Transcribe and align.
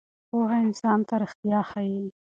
پوهه 0.29 0.57
انسان 0.65 0.99
ته 1.07 1.15
ریښتیا 1.21 1.59
ښیي. 1.69 2.01